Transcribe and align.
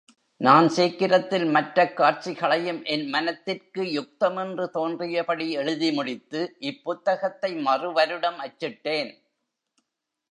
நான் 0.41 0.67
சீக்கிரத்தில் 0.67 1.45
மற்றக் 1.45 1.93
காட்சிகளையும் 1.95 2.83
என் 2.83 3.09
மனத்திற்கு 3.09 3.83
யுக்தமென்று 3.83 4.65
தோன்றியபடி 4.69 5.49
எழுதி 5.51 5.91
முடித்து 5.91 6.55
இப் 6.59 6.83
புத்தகத்தை 6.83 7.51
மறுவருடம் 7.65 8.39
அச்சிட்டேன். 8.39 9.11